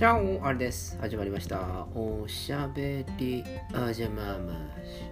[0.00, 0.96] じゃあ、あれです。
[0.98, 1.86] 始まりました。
[1.94, 5.02] おしゃべりあじゃままし。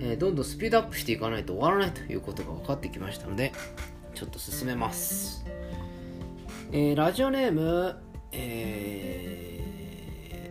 [0.00, 3.52] えーどんどんスピードアップしていかないと終わらないということが分かってきましたので、
[4.16, 5.46] ちょっと進めます。
[6.72, 7.94] えーラジオネーム、
[8.32, 9.60] え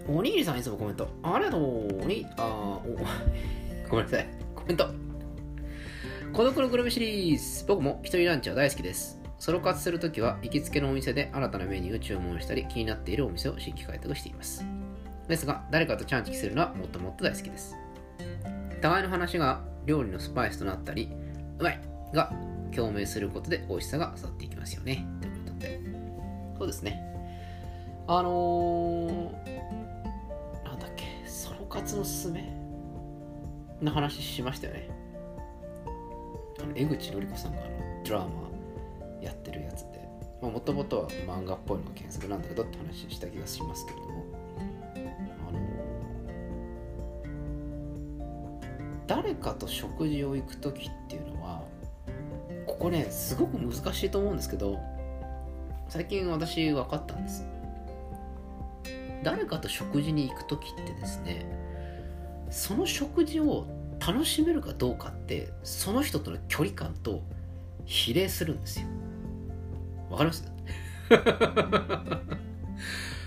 [0.08, 1.10] ーおにぎりさんいつもコメント。
[1.22, 2.02] ありがとう。
[2.02, 2.82] おに、あお、
[3.92, 4.28] ごめんなさい。
[4.56, 4.88] コメント。
[6.32, 7.66] 孤独のグルメシリーズ。
[7.68, 9.23] 僕も一人ランチは大好きです。
[9.44, 14.66] ソロ活するときは行きつけのお店で新たなメニューを注文したり気になっているお店を新規開拓しています。
[15.28, 17.76] ですが、誰かとチャンチキするのはもっともっと大好きです。
[18.82, 21.10] 互いの話が料理のスパイスとなったり、
[21.60, 21.82] うまい
[22.14, 22.32] が
[22.74, 25.06] 共鳴することで美味しさが去っていきますよね。
[25.20, 25.82] ということで。
[26.60, 27.04] そうですね。
[28.08, 32.50] あのー、なんだっけ、ソロ活のすすめ
[33.82, 34.90] の話しましたよね。
[36.62, 38.53] あの江口のり子さんがあのドラマ
[39.24, 40.04] やってるやつで。
[40.42, 44.26] もともとは漫画っぽいのが原作なんだけどって話した気がしますけれども。
[45.48, 45.60] あの
[49.08, 51.64] 誰かと食事を行く時っていうのは
[52.66, 54.80] ここねすごく難しいと思うんですけど
[55.88, 57.46] 最近私分かったんです。
[59.24, 61.46] 誰かと食事に行く時ってですね
[62.50, 63.66] その食事を
[64.06, 67.22] 楽しめるかどうかってその人との距離感と
[67.86, 68.88] 比例するんですよ。
[70.14, 70.44] わかります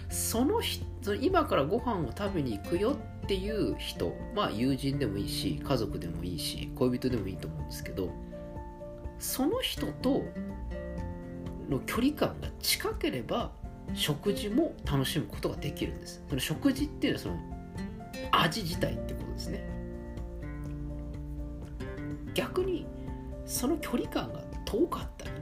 [0.09, 8.11] その人今からご飯を食べに行くよっていう人まあ友人でもいいし家族でもいいし恋人でもいいと思うんですけど
[9.19, 10.25] その人と
[11.69, 13.51] の距離感が近ければ
[13.95, 16.23] 食事も楽しむことができるんです。
[16.29, 17.37] その食事っていうのはその
[18.33, 19.69] 味自体ってことですね。
[22.35, 22.87] 逆に
[23.47, 25.36] その距離感が遠かったり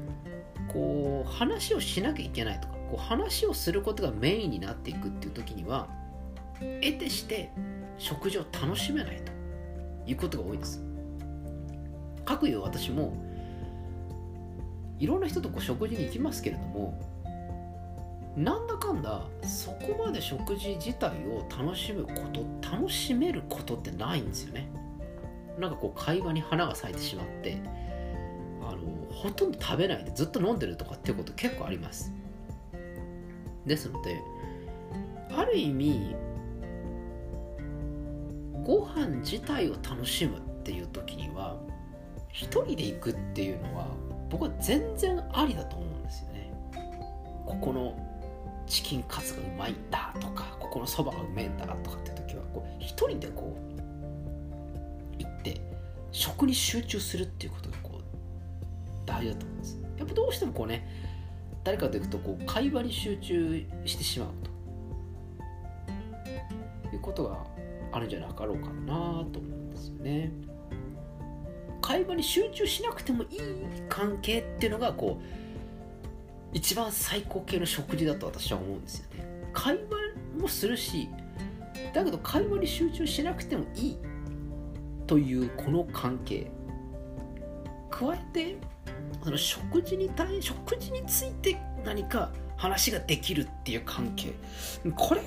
[0.75, 5.89] こう話をしなきゃいけないとかこう話をすることがメインになっていくっていう時には
[6.59, 7.51] 得てして
[7.97, 9.33] 食事を楽しめないと
[10.07, 10.83] いうことが多いんです。
[12.25, 13.15] かくいう私も
[14.99, 16.99] いろんな人とこう食事に行きますけれども
[18.37, 24.69] なんだかんだそこまで食事自体を楽しむこと楽しめることってないんですよね。
[25.59, 27.59] なんかこう会話に花が咲いてしまって
[29.15, 32.13] ほとんど食べないでずっと飲んでるとかっていうこと結構あります。
[33.67, 34.21] ですので
[35.35, 36.15] ある意味
[38.63, 41.57] ご飯自体を楽しむっていう時には
[42.29, 43.89] 一人で行くっていうのは
[44.31, 46.53] 僕は全然ありだと思うんですよね。
[47.47, 47.97] ここの
[48.67, 53.57] チキンカツがうまいんだとかここのそばがうめえんだとかって時はこう一人でこ
[55.19, 55.61] う行って
[56.11, 57.94] 食に集中するっていうことがこう
[59.15, 59.81] 大事だと思うんです。
[59.99, 60.87] やっぱどうしてもこうね
[61.63, 64.55] 誰かと行くとこう会話に集中してしまうと。
[66.95, 67.45] いうことが
[67.93, 70.31] あるんじゃなかろうかなと思うんですよね。
[71.83, 73.41] 会話に集中しなくてもいい
[73.89, 75.25] 関係っていうのがこう
[76.53, 79.51] 一番最高級の食事だと私は思うんですよね。
[79.53, 81.09] 会話もするし
[81.93, 83.99] だけど会話に集中しなくてもいい
[85.07, 86.51] というこの関係。
[87.91, 88.57] 加えて
[89.25, 94.35] その食事に対食事について何か話ができるっていう関係。
[94.95, 95.27] これが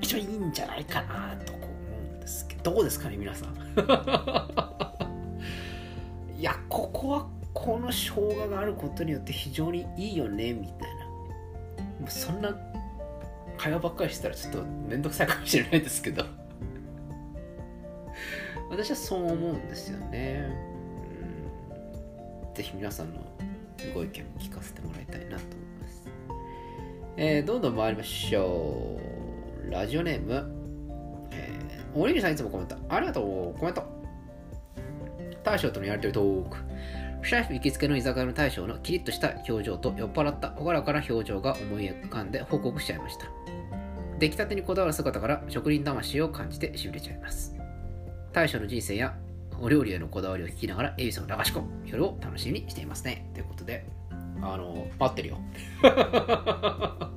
[0.00, 1.68] 一番いいんじゃないかなと思う
[2.16, 2.72] んですけど。
[2.72, 3.50] どうですかね皆さん。
[6.38, 11.06] いやここはこの生姜があることによって非常にいいよねみたいな。
[12.00, 12.56] もうそんな
[13.58, 16.24] 会話ばっかりしてたらちょっと面倒くさいかもしれないですけど。
[18.70, 20.75] 私はそう思うんですよね、うん、
[22.56, 23.20] ぜひ皆さんの
[23.94, 25.38] ご意見も聞かせてもらいたいなと思い
[25.82, 26.08] ます、
[27.18, 28.98] えー、どんどん参りましょ
[29.68, 29.70] う。
[29.70, 32.76] ラジオネーム、えー、おにぎりさんいつもコメント。
[32.88, 33.82] ありがとうコメント。
[35.44, 36.56] 大将とのやりとりトーク。
[37.26, 43.26] シャイフ行きつけの居酒屋の大将のキリッとした表情と酔っ払った朗らかな表情が思い浮かんで報告しちゃいました。
[44.18, 47.54] 出来たてにこだわる姿から職人魂を感じてしびれちゃいます。
[48.32, 49.14] 大将の人生や
[49.60, 51.68] お料理へのこだわりを聞きながらエビスを流し込む。
[51.86, 53.30] 夜を楽しみにしていますね。
[53.34, 53.86] ということで
[54.42, 55.38] あの待ってるよ。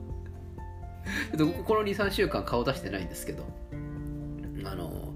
[1.65, 3.45] この23週間顔出してないんですけど
[4.65, 5.13] あの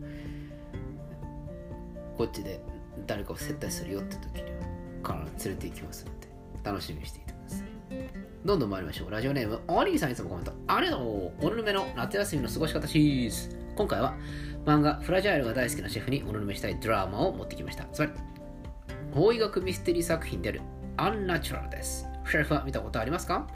[2.17, 2.59] こっちで
[3.07, 4.57] 誰かを接待するよって時には
[5.03, 6.27] 必ず連れて行きますので
[6.63, 7.67] 楽しみにしていてください。
[8.45, 9.11] どんどん参りましょう。
[9.11, 11.45] ラジオネームおにぎりさんいつもコメントありがとう。
[11.45, 13.63] おぬるめの夏休みの過ごし方シリーズ。
[13.75, 14.15] 今回は
[14.65, 17.86] 漫画フラジャイルが大好きなシェフにおぬるめしたいドラマを持ってきました。
[17.92, 18.12] つまり
[19.13, 20.62] 法医学ミステリー作品である
[20.98, 22.07] アンナチュラルです。
[22.30, 23.48] シェフは見たことありますか？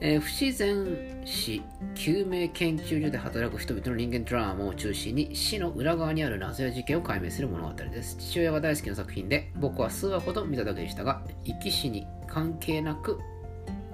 [0.00, 1.62] えー不自然死
[1.94, 8.16] 救命研究所で働く人々の人間ドラマを中心に死の裏側にある謎や事件を解明する物語です。
[8.18, 13.20] 父親が大好きな作品で僕は数話ほど見ただけでしたが生き死に関係なく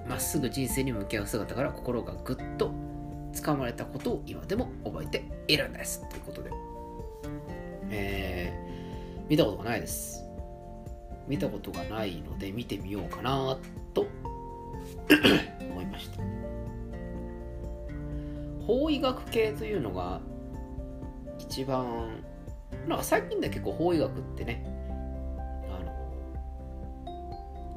[0.09, 2.73] まっすぐ人生に向き合う姿から心がぐっと
[3.33, 6.09] 掴まれたことを今でも覚えているんです。
[6.09, 6.51] ということで。
[7.91, 8.69] えー
[9.29, 10.25] 見たことがないです。
[11.27, 13.59] 見たことがないので見てみようかな
[13.93, 14.07] と
[15.71, 16.23] 思いました。
[18.67, 20.21] 法医学系というのが
[21.39, 22.23] 一番
[22.87, 24.65] なんか最近では結構法医学ってね
[25.71, 25.79] あ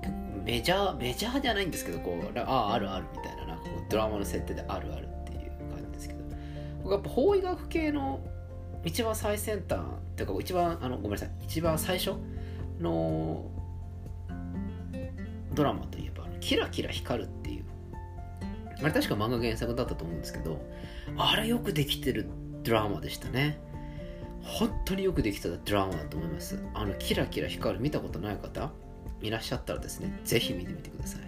[0.10, 5.10] のメジャーメジャーじゃないんですけどこうあああるあるみたいななんかドラマの設定であるある。
[6.92, 8.20] 僕やっぱ法医学系の
[8.84, 9.84] 一番最先端っ
[10.16, 11.30] ていうか一番あのごめんなさい。
[11.44, 12.16] 一番最初
[12.80, 13.46] の
[15.54, 17.66] ドラマといえば「キラキラ光る」っていう。
[18.82, 20.60] あれ確か漫画原作だったと思うんですけど
[21.16, 22.28] あれよくできてる
[22.64, 23.60] ドラマでしたね。
[24.42, 26.62] 本当によくできたドラマだと思います。
[26.74, 28.72] あのキラキラ光る見たことない方
[29.22, 31.22] いらっしゃったらですねぜひ見てみてください。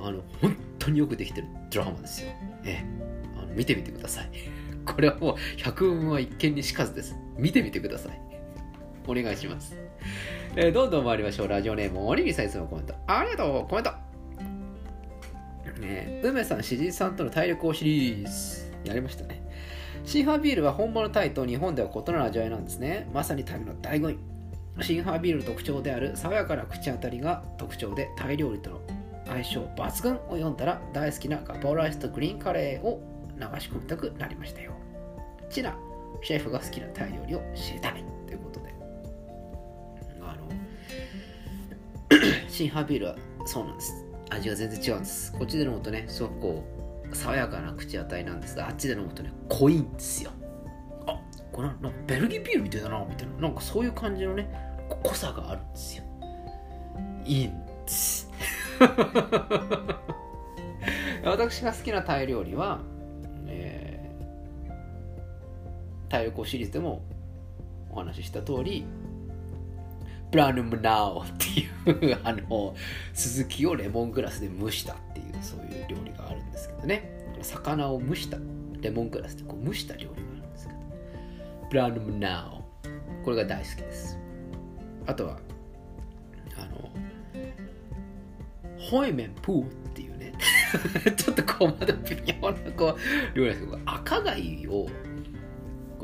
[0.00, 2.30] あの本当によくできてるドラマですよ。
[2.64, 2.84] ええ。
[3.36, 4.30] あの見てみてください。
[4.86, 8.20] これはもう百聞は一見にしかずです見てみてください
[9.06, 9.76] お願いします
[10.56, 11.48] えーどんどん参りましょう。
[11.48, 12.94] ラジオネーム、おにぎさんいつもコメント。
[13.06, 13.92] ありがとう、コメント。
[15.80, 18.72] ね梅さん、しじさんとの体力をシリーズ。
[18.84, 19.42] やりましたね。
[20.04, 23.08] シンハービールは本物タイと日本では異なる味わいなんですね。
[23.14, 24.18] まさに旅の醍醐味。
[24.84, 28.80] シンハービールの特徴である爽やかな口当たりが特徴で、タイ料理との
[29.26, 33.00] 相性抜群を読んだら大好きなガパオライスとグリーンカレーを
[33.40, 34.72] 流し込みたくなりましたよ。
[35.48, 35.76] チナ、
[36.22, 38.74] シェフが好きなタイ料理を知りたいということで。
[40.20, 40.48] あの、
[42.48, 43.16] シンハービールは
[43.46, 44.06] そうなんです。
[44.30, 45.32] 味が全然違うんです。
[45.32, 46.64] こっちで飲むとね、すごくこ
[47.10, 50.30] う、爽やかな口当たりなんですが、あっちで飲むとね、濃いんですよ。
[51.06, 51.20] あ
[51.52, 53.34] これなんかベルギービールみたいだな、みたいな。
[53.48, 54.48] なんかそういう感じのね、
[55.02, 56.04] 濃さがあるんですよ。
[57.24, 58.30] いいんです。
[61.24, 67.02] 私が好きなタイ料理は、ー、タイ旅行シリーズでも
[67.90, 68.84] お話しした通り、
[70.30, 72.74] ブラヌムナオっていうあの
[73.12, 77.18] 鈴木をレモングラスで蒸したっていうそういう料理があるんですけどね。
[77.42, 78.36] 魚を蒸した
[78.80, 80.78] レモングラスでこう蒸した料理があるんですけど
[81.70, 82.60] ブラヌムナオ。
[83.24, 84.18] これが大好きです。
[85.06, 85.38] あとは
[86.56, 86.90] あの
[88.78, 90.32] ホイメンプーっていうね。
[91.16, 92.96] ちょっとこうまだ微妙なこ
[93.34, 94.86] う料理ですけど赤貝を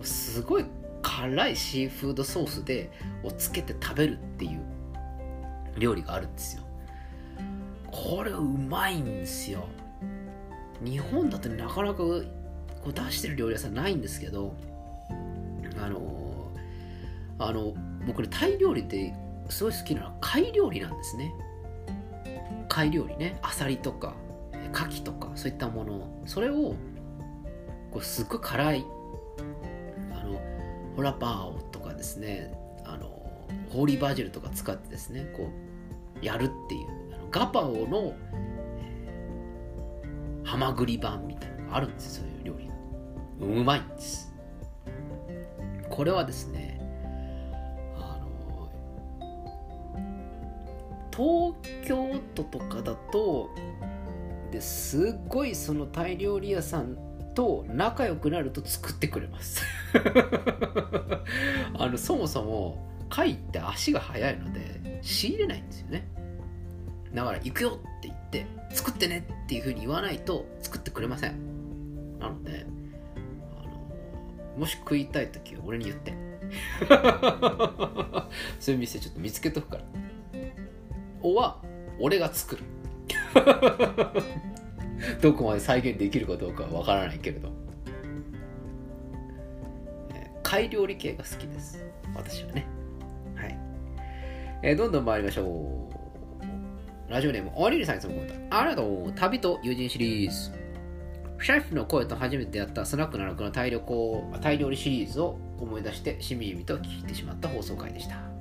[0.05, 0.65] すごい
[1.03, 2.91] 辛いシーフードソースで
[3.23, 4.61] をつけて食べるっていう
[5.79, 6.63] 料理があるんですよ。
[7.91, 9.67] これうまいんですよ。
[10.85, 12.27] 日本だとなかなかこう
[12.93, 14.55] 出してる料理屋さんないんですけど
[15.81, 16.53] あの
[17.39, 17.75] あの
[18.07, 19.15] 僕ねタイ料理って
[19.49, 21.33] すごい好きなのは貝料理なんですね。
[22.69, 23.39] 貝料理ね。
[23.43, 24.15] アサリとか
[24.73, 26.23] 牡蠣とかそういったもの。
[26.27, 26.75] それを
[27.93, 28.85] こうすっごい辛い
[30.97, 32.53] ホラパーオとかですね
[32.85, 33.07] あの
[33.71, 35.51] ホーリーバジルとか使ってですねこ
[36.23, 38.17] うやるっていうあのガパオの
[38.79, 42.75] えハマグリ版みたいなのがあるんですよそういう料理が。
[43.41, 44.33] うまいんです。
[45.91, 46.81] これはですね
[47.97, 48.71] あの
[51.15, 51.55] 東
[51.87, 53.51] 京都とかだと
[54.51, 56.97] ですっごいそのタイ料理屋さん
[57.37, 59.63] と仲良くなると作ってくれます。
[61.79, 66.09] あのそもそも貝って足が速いので仕入れないんですよね。
[67.15, 72.19] だから行くよって言って作ってねっていうふうに言わないと作ってくれません。
[72.19, 72.67] なので
[73.61, 76.15] あのもし食いたい時は俺に言って。
[78.59, 79.85] そういう店ちょっと見つけとくから。
[81.23, 81.61] おは
[81.99, 82.63] 俺が作る
[85.21, 87.51] どこまで再現できるかどうかはわからないけれど、
[90.43, 91.85] 貝料理系が好きです。
[92.15, 92.67] 私はね。
[93.35, 93.59] はい、
[94.63, 95.89] えーどんどん参りましょ
[97.09, 97.11] う。
[97.11, 98.15] ラジオネームおりりさんいつも
[98.51, 100.51] ありがとう旅と友人シリーズ。
[101.41, 108.36] シェフの声と初めてやったスナック奈良のタイ旅行タイ料理シリーズを思い出してしみじみと聞いてしまった放送回でした。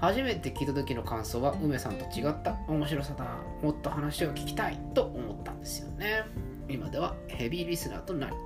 [0.00, 3.24] 初めて聞いた時の感想は梅さんと違った面白さだ
[3.62, 6.24] もっと話を聞きたいと思ったんですよね。
[6.68, 8.36] 今ではヘビーリスナーとなり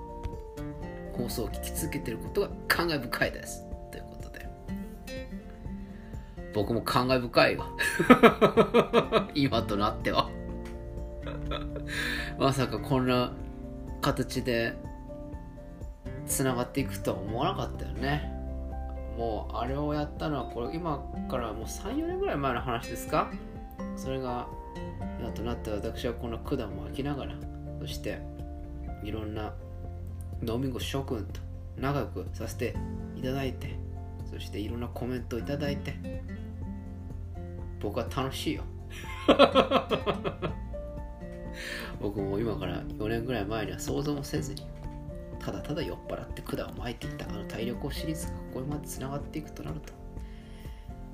[1.12, 3.66] 放送を聞き続けていることが感慨深いです。
[3.90, 4.48] ということで。
[6.54, 7.66] 僕も感慨深いわ。
[9.34, 10.30] 今となっては。
[12.38, 13.32] まさかこんな
[14.00, 14.74] 形で
[16.26, 18.41] つながっていくとは思わなかったよね。
[19.16, 23.30] もうあれをやったのはこれ今からもう34年ぐらい前の話ですか？
[23.96, 24.46] それが
[25.20, 27.34] 今となって私はこの管も開きながら
[27.80, 28.20] そして
[29.04, 29.52] いろんな
[30.42, 31.40] ドミンゴ諸君と
[31.76, 32.74] 仲良くさせて
[33.16, 33.76] いただいて
[34.30, 36.22] そしていろんなコメントをいただいて
[37.80, 38.62] 僕は楽しいよ。
[42.00, 44.62] 僕も今から4年ぐらい前には想像もせずに
[45.44, 49.92] ただただ酔っ払って管を巻いていたあの体力をシリーズがここまでつながっていくとなると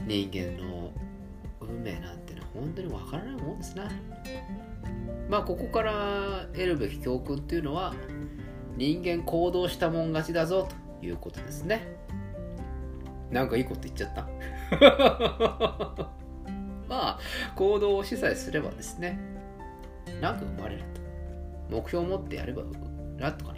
[0.06, 0.92] 人間の
[1.60, 3.90] 運命なんてのは本当にわからないもんですな。
[5.28, 7.94] まあここから得るべき教訓っていうのは
[8.76, 10.68] 人間行動したもん勝ちだぞ
[11.00, 11.96] ということですね。
[13.30, 14.28] なんかいいこと言っちゃった。
[16.88, 17.18] まあ
[17.56, 19.18] 行動を示唆すればですね
[20.20, 21.00] なんか生まれると。
[21.70, 22.62] 目標を持ってやれば
[23.18, 23.57] なとかな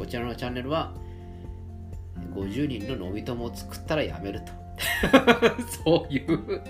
[0.00, 0.94] こちらのチャンネルは
[2.34, 4.52] 50人の飲み友を作ったらやめると。
[5.84, 6.62] そういう。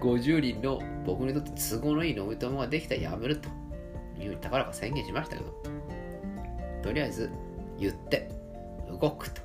[0.00, 3.48] 50人の僕にとって都合のいい飲み友ができたらやめると。
[4.18, 5.54] いうふうに高らか宣言しましたけど。
[6.82, 7.30] とりあえず
[7.78, 8.32] 言って
[8.90, 9.40] 動くと。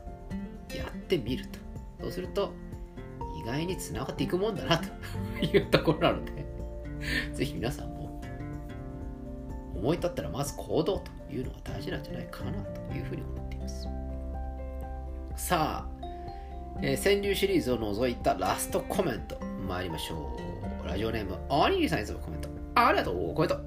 [0.75, 1.59] やってみると。
[2.01, 2.53] そうすると
[3.39, 4.89] 意外につながっていくもんだなと。
[5.45, 6.31] いうところなので
[7.33, 8.19] ぜひ皆さんも
[9.75, 11.20] 思い立ったらまず行動と。
[11.31, 13.87] いうのが大事なんじゃないかなというふうに思っています。
[15.35, 16.01] さあ、
[16.81, 20.37] えー、川柳シリーズを除いたラストコメント参りましょ
[20.83, 20.87] う。
[20.87, 22.49] ラジオネームアニーさんいつもコメント。
[22.75, 23.59] ありがとうコメント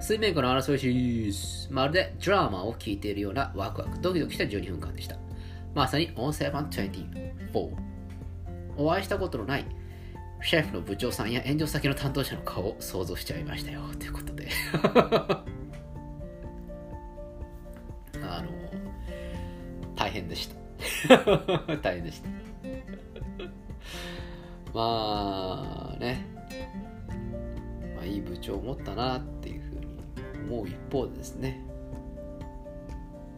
[0.00, 1.72] 水面下の争いシリーズ。
[1.72, 5.16] まるでドラマを聞いているようなワクワクドキドキした12分間でした。
[5.74, 7.70] まさに音声版24
[8.76, 9.66] お会いしたことのない
[10.42, 13.82] シェフの部長さんや炎上先の担当者の顔を想像しちゃいましたよ。
[13.98, 14.48] ということで。
[20.10, 20.48] 大変でし
[21.06, 21.18] た。
[21.82, 22.28] 大変でした。
[24.74, 26.26] まあね、
[27.94, 29.86] まあ、いい部長を持ったなっていうふうに
[30.48, 31.60] 思う一方でですね。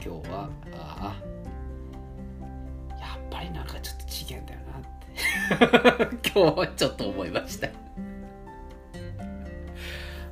[0.02, 2.98] 今日はああ。
[2.98, 4.82] やっぱりなんかちょっと次元だよなっ
[6.08, 6.30] て。
[6.34, 7.68] 今日はちょっと思いました。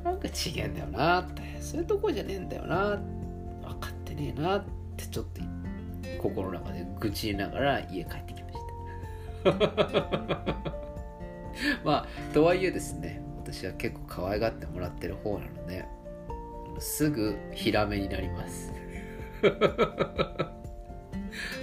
[0.02, 1.42] なんか違えんだよなって。
[1.60, 2.98] そういうとこじゃねえんだよな。
[3.60, 4.64] 分かってねえなっ
[4.96, 5.59] てちょっと言って。
[6.20, 8.58] 心の中で愚痴りながら家帰ってきまし
[9.42, 9.50] た。
[11.82, 15.86] まあとはいえですね私は結構可愛がってもらってる方なので
[16.78, 18.70] すぐヒラメになります。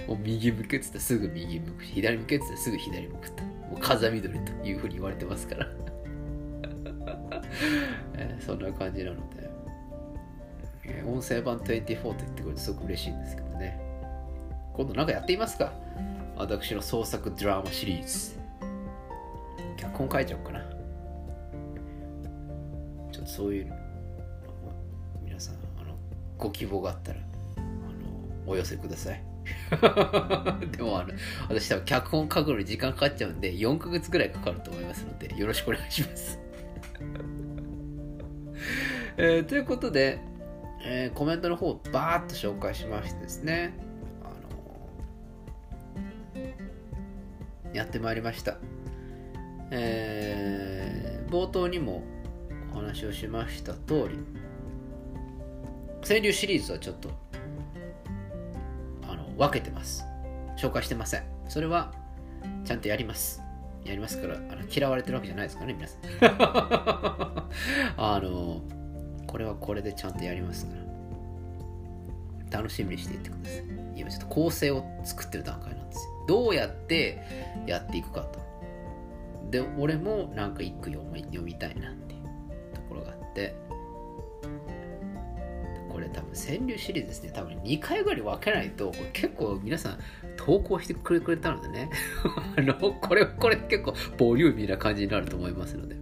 [0.08, 3.44] もう右向けって言ったすぐ右向く左向けって言ったすぐ左向くと。
[3.44, 5.68] もう風緑というふうに言われてますから。
[8.14, 9.48] えー、そんな感じなので、
[10.84, 11.84] えー、音声版24って言っ
[12.34, 13.77] てくれてすごく嬉しいんですけどね。
[14.78, 15.72] 今度なんかやっていますか。
[16.36, 18.38] 私の創作ドラマシリーズ。
[19.76, 20.60] 脚本書いちゃおうかな。
[23.10, 23.72] ちょっとそういう
[25.24, 25.96] 皆さんあの
[26.38, 27.18] ご希望があったら
[27.56, 27.66] あの
[28.46, 29.20] お寄せください。
[30.70, 31.12] でもあの
[31.48, 36.38] 私多分脚本書くのに時間かかっちゃうんで4ヶ月ぐらいかかると思いますのでよろしくお願いします。
[39.18, 40.20] えー、ということで、
[40.84, 43.87] えー、コメントの方をバーッと紹介しましてですね、
[47.78, 48.58] やってまいりました。
[49.70, 52.02] えー、冒頭にも
[52.72, 54.18] お話をしました通り、
[56.06, 57.10] 川柳シリーズはちょっと
[59.08, 60.04] あの分けてます。
[60.56, 61.22] 紹介してません。
[61.48, 61.92] それは
[62.64, 63.42] ちゃんとやります。
[63.84, 67.48] やりますから、あの嫌われてるわけじゃないですからね、皆さん。
[67.96, 68.62] あの
[69.26, 70.74] これはこれでちゃんとやりますか
[72.50, 77.18] ら楽しみにしていってください今ちょっと構成を作ってる段階なんですよどうやって
[77.66, 78.38] やっていくかと。
[79.50, 83.56] で俺もなんか一句読み読みたいなっていうところがあって。
[85.90, 87.32] これ多分川柳シリーズですね。
[87.34, 89.98] 多分2回ぐらい分けないと結構皆さん
[90.36, 91.90] 投稿してくれくれたのでね。
[92.56, 95.96] あのこれこれ結構ボリューミーな感じになると思いますので。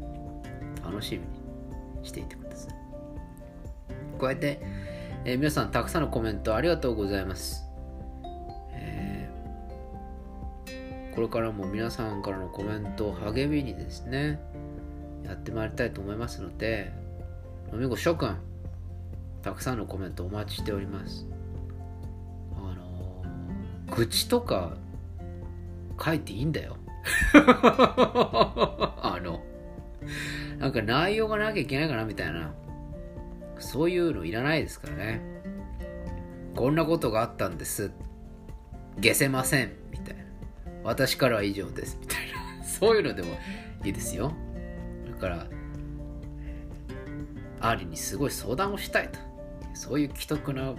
[0.86, 1.26] 楽しみ
[2.00, 2.74] にしていてください。
[4.18, 4.60] こうやって、
[5.24, 7.65] えー、皆さんたくさんのコメントありがとうございます。
[11.16, 14.38] これからも皆さんからのコメントを励みにですね、
[15.24, 16.92] やってまいりたいと思いますので、
[17.72, 18.36] 飲み子諸君、
[19.40, 21.26] たくさんのコメントお待ちしております。
[22.54, 24.76] あのー、愚痴とか
[25.98, 26.76] 書いていいんだよ。
[27.32, 29.42] あの、
[30.58, 32.52] なんか内容がなきゃいけないかなみたいな、
[33.58, 35.22] そういうのいらないですからね。
[36.54, 37.90] こんなことがあったんです。
[38.96, 39.85] 消せません。
[40.86, 41.98] 私からは以上です。
[42.00, 42.18] みたい
[42.58, 42.64] な。
[42.64, 43.36] そういうのでも
[43.84, 44.32] いいですよ。
[45.10, 45.46] だから、
[47.60, 49.18] アーリにすごい相談をしたいと。
[49.74, 50.74] そういう既得な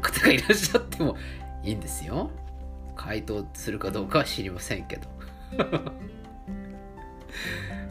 [0.00, 1.16] 方がいらっしゃっても
[1.64, 2.30] いいんですよ。
[2.94, 5.08] 回答するかどうかは知りませんけど。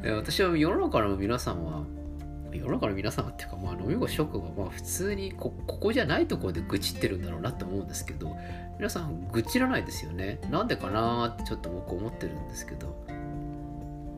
[0.16, 1.85] 私は世の中の皆さんは、
[2.58, 8.36] 世の中の皆さんっていうか、まあ、飲み子職はまあ普通にこここじゃないところで愚痴ってるんだろうなと思うんですけど、
[8.78, 10.40] 皆さん愚痴らないですよね。
[10.50, 12.96] なんでかなってちょっと僕思ってるんですけど、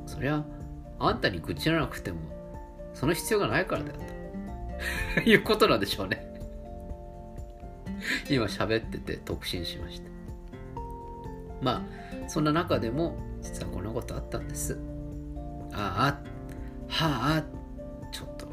[0.06, 0.44] そりゃ、
[1.00, 2.20] あんたに愚痴らなくても、
[2.94, 3.96] その必要がないからだよ
[5.16, 6.28] と いうことなんでしょうね
[8.30, 10.10] 今喋ってて特進しました。
[11.62, 11.84] ま
[12.26, 14.78] あ、そんな中でも、実はこんなことあったんです。
[15.74, 16.38] ああ、
[16.88, 17.44] はあ、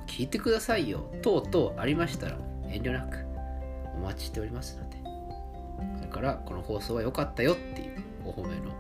[0.07, 3.19] 聞いてくださいよ、とうとうありましたら、遠慮なく
[3.97, 4.97] お待ちしておりますので、
[5.99, 8.73] それからこの放送は良かったよっていうお褒めの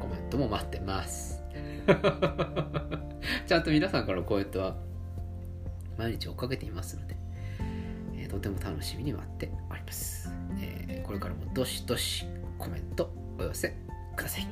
[0.00, 1.42] コメントも待ってます。
[3.46, 4.76] ちゃんと皆さんからのコメントは
[5.98, 7.16] 毎日追っかけていますので、
[8.14, 12.26] えー、とても楽しみに待っております、えー、これからもどしどし
[12.58, 13.76] コメントお寄せ
[14.16, 14.48] ください。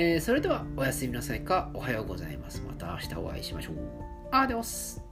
[0.00, 2.62] えー、それではおやすみなさいかおはようございます。
[2.64, 3.76] また明日お会いしましょう。
[4.30, 5.07] アデオス